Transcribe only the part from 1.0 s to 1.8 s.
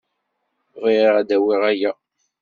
ad d-awiɣ